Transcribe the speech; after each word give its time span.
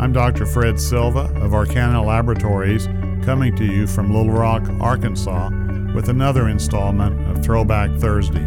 I'm 0.00 0.12
Dr. 0.12 0.46
Fred 0.46 0.78
Silva 0.78 1.22
of 1.42 1.50
Arkana 1.50 2.06
Laboratories, 2.06 2.86
coming 3.24 3.56
to 3.56 3.64
you 3.64 3.84
from 3.88 4.14
Little 4.14 4.30
Rock, 4.30 4.62
Arkansas, 4.80 5.50
with 5.92 6.08
another 6.08 6.48
installment 6.48 7.28
of 7.28 7.44
Throwback 7.44 7.90
Thursday. 7.98 8.46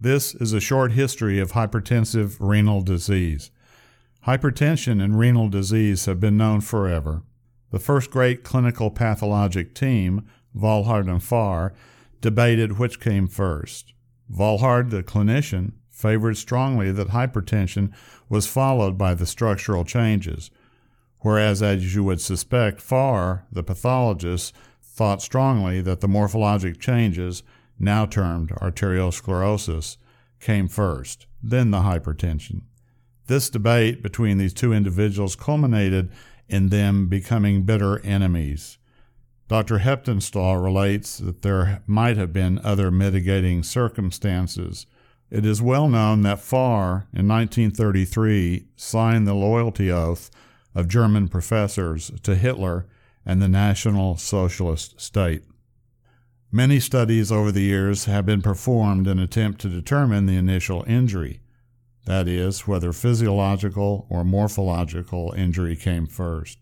This 0.00 0.34
is 0.34 0.52
a 0.52 0.58
short 0.58 0.92
history 0.92 1.38
of 1.38 1.52
hypertensive 1.52 2.38
renal 2.40 2.82
disease. 2.82 3.52
Hypertension 4.26 5.00
and 5.00 5.16
renal 5.16 5.48
disease 5.48 6.06
have 6.06 6.18
been 6.18 6.36
known 6.36 6.60
forever. 6.60 7.22
The 7.70 7.78
first 7.78 8.10
great 8.10 8.42
clinical 8.42 8.90
pathologic 8.90 9.76
team, 9.76 10.26
Volhard 10.56 11.08
and 11.08 11.22
Fahr, 11.22 11.72
debated 12.20 12.80
which 12.80 12.98
came 12.98 13.28
first. 13.28 13.92
Volhard, 14.30 14.90
the 14.90 15.02
clinician, 15.02 15.72
favored 15.88 16.36
strongly 16.36 16.92
that 16.92 17.08
hypertension 17.08 17.92
was 18.28 18.46
followed 18.46 18.96
by 18.96 19.14
the 19.14 19.26
structural 19.26 19.84
changes, 19.84 20.50
whereas, 21.20 21.62
as 21.62 21.94
you 21.94 22.04
would 22.04 22.20
suspect, 22.20 22.80
Fahr, 22.80 23.44
the 23.50 23.62
pathologist, 23.62 24.54
thought 24.82 25.22
strongly 25.22 25.80
that 25.80 26.00
the 26.00 26.08
morphologic 26.08 26.78
changes 26.78 27.42
now 27.78 28.06
termed 28.06 28.50
arteriosclerosis, 28.50 29.96
came 30.40 30.68
first, 30.68 31.26
then 31.42 31.70
the 31.70 31.78
hypertension. 31.78 32.62
This 33.26 33.50
debate 33.50 34.02
between 34.02 34.38
these 34.38 34.54
two 34.54 34.72
individuals 34.72 35.36
culminated 35.36 36.10
in 36.48 36.68
them 36.68 37.08
becoming 37.08 37.62
bitter 37.62 38.00
enemies. 38.00 38.77
Dr. 39.48 39.78
Heptinstall 39.78 40.62
relates 40.62 41.16
that 41.18 41.40
there 41.40 41.82
might 41.86 42.18
have 42.18 42.34
been 42.34 42.60
other 42.62 42.90
mitigating 42.90 43.62
circumstances. 43.62 44.86
It 45.30 45.46
is 45.46 45.62
well 45.62 45.88
known 45.88 46.22
that 46.22 46.40
Fahr, 46.40 47.06
in 47.14 47.26
1933, 47.26 48.66
signed 48.76 49.26
the 49.26 49.34
loyalty 49.34 49.90
oath 49.90 50.30
of 50.74 50.86
German 50.86 51.28
professors 51.28 52.10
to 52.22 52.34
Hitler 52.34 52.86
and 53.24 53.40
the 53.40 53.48
National 53.48 54.18
Socialist 54.18 55.00
State. 55.00 55.44
Many 56.52 56.78
studies 56.78 57.32
over 57.32 57.50
the 57.50 57.62
years 57.62 58.04
have 58.04 58.26
been 58.26 58.42
performed 58.42 59.06
in 59.06 59.18
attempt 59.18 59.60
to 59.62 59.68
determine 59.68 60.26
the 60.26 60.36
initial 60.36 60.84
injury, 60.86 61.40
that 62.04 62.28
is, 62.28 62.66
whether 62.66 62.92
physiological 62.92 64.06
or 64.08 64.24
morphological 64.24 65.32
injury 65.36 65.76
came 65.76 66.06
first. 66.06 66.58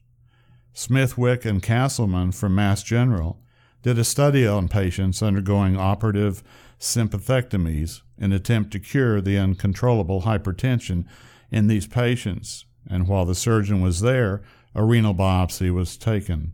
Smithwick 0.77 1.47
and 1.47 1.63
Castleman 1.63 2.33
from 2.33 2.55
Mass 2.55 2.83
General 2.83 3.41
did 3.83 3.99
a 3.99 4.05
study 4.05 4.47
on 4.47 4.69
patients 4.69 5.23
undergoing 5.23 5.75
operative 5.75 6.43
sympathectomies 6.79 8.03
in 8.19 8.25
an 8.25 8.33
attempt 8.33 8.73
to 8.73 8.79
cure 8.79 9.23
the 9.23 9.39
uncontrollable 9.39 10.23
hypertension 10.23 11.07
in 11.51 11.67
these 11.67 11.87
patients, 11.87 12.67
and 12.87 13.09
while 13.09 13.25
the 13.25 13.35
surgeon 13.35 13.81
was 13.81 14.03
there, 14.03 14.43
a 14.75 14.85
renal 14.85 15.15
biopsy 15.15 15.73
was 15.73 15.97
taken. 15.97 16.53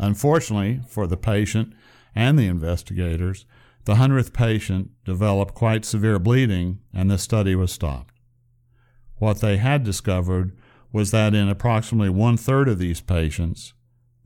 Unfortunately 0.00 0.80
for 0.88 1.06
the 1.06 1.16
patient 1.16 1.72
and 2.16 2.36
the 2.36 2.48
investigators, 2.48 3.46
the 3.84 3.94
hundredth 3.94 4.32
patient 4.32 4.90
developed 5.04 5.54
quite 5.54 5.84
severe 5.84 6.18
bleeding 6.18 6.80
and 6.92 7.08
the 7.08 7.16
study 7.16 7.54
was 7.54 7.70
stopped. 7.70 8.12
What 9.18 9.40
they 9.40 9.58
had 9.58 9.84
discovered 9.84 10.50
was 10.92 11.10
that 11.10 11.34
in 11.34 11.48
approximately 11.48 12.08
one 12.10 12.36
third 12.36 12.68
of 12.68 12.78
these 12.78 13.00
patients, 13.00 13.74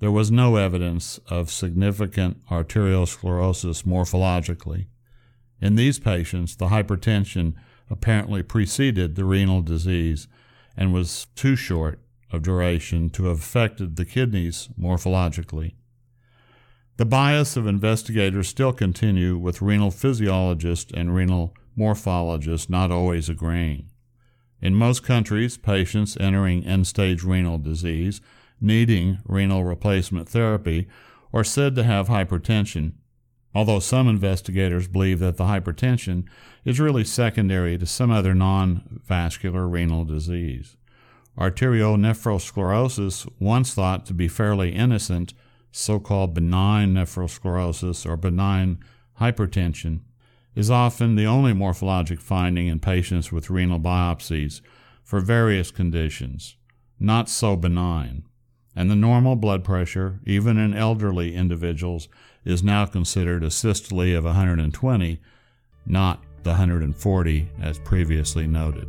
there 0.00 0.10
was 0.10 0.30
no 0.30 0.56
evidence 0.56 1.20
of 1.28 1.50
significant 1.50 2.44
arteriosclerosis 2.48 3.84
morphologically. 3.84 4.86
In 5.60 5.76
these 5.76 5.98
patients, 5.98 6.56
the 6.56 6.68
hypertension 6.68 7.54
apparently 7.90 8.42
preceded 8.42 9.14
the 9.14 9.24
renal 9.24 9.60
disease 9.60 10.26
and 10.76 10.94
was 10.94 11.26
too 11.34 11.56
short 11.56 12.00
of 12.32 12.42
duration 12.42 13.10
to 13.10 13.26
have 13.26 13.38
affected 13.38 13.96
the 13.96 14.04
kidneys 14.06 14.68
morphologically. 14.80 15.74
The 16.96 17.04
bias 17.04 17.56
of 17.56 17.66
investigators 17.66 18.48
still 18.48 18.72
continue 18.72 19.36
with 19.36 19.62
renal 19.62 19.90
physiologists 19.90 20.92
and 20.94 21.14
renal 21.14 21.54
morphologists 21.76 22.70
not 22.70 22.90
always 22.90 23.28
agreeing. 23.28 23.89
In 24.62 24.74
most 24.74 25.02
countries, 25.02 25.56
patients 25.56 26.16
entering 26.18 26.64
end 26.64 26.86
stage 26.86 27.22
renal 27.22 27.58
disease 27.58 28.20
needing 28.60 29.18
renal 29.24 29.64
replacement 29.64 30.28
therapy 30.28 30.86
are 31.32 31.44
said 31.44 31.74
to 31.74 31.82
have 31.82 32.08
hypertension, 32.08 32.92
although 33.54 33.78
some 33.78 34.08
investigators 34.08 34.86
believe 34.88 35.18
that 35.20 35.36
the 35.36 35.44
hypertension 35.44 36.24
is 36.64 36.80
really 36.80 37.04
secondary 37.04 37.78
to 37.78 37.86
some 37.86 38.10
other 38.10 38.34
non 38.34 39.00
vascular 39.04 39.66
renal 39.68 40.04
disease. 40.04 40.76
Arterionephrosclerosis, 41.38 43.30
once 43.38 43.72
thought 43.72 44.04
to 44.04 44.12
be 44.12 44.28
fairly 44.28 44.72
innocent, 44.74 45.32
so 45.72 45.98
called 45.98 46.34
benign 46.34 46.94
nephrosclerosis 46.94 48.04
or 48.04 48.16
benign 48.16 48.78
hypertension, 49.20 50.00
is 50.54 50.70
often 50.70 51.14
the 51.14 51.26
only 51.26 51.52
morphologic 51.52 52.20
finding 52.20 52.66
in 52.66 52.80
patients 52.80 53.30
with 53.30 53.50
renal 53.50 53.80
biopsies 53.80 54.60
for 55.02 55.20
various 55.20 55.70
conditions, 55.70 56.56
not 56.98 57.28
so 57.28 57.56
benign, 57.56 58.24
and 58.74 58.90
the 58.90 58.96
normal 58.96 59.36
blood 59.36 59.64
pressure, 59.64 60.20
even 60.24 60.58
in 60.58 60.74
elderly 60.74 61.34
individuals, 61.34 62.08
is 62.44 62.62
now 62.62 62.86
considered 62.86 63.42
a 63.42 63.50
systole 63.50 64.16
of 64.16 64.24
120, 64.24 65.20
not 65.86 66.22
the 66.42 66.50
140 66.50 67.48
as 67.60 67.78
previously 67.78 68.46
noted. 68.46 68.88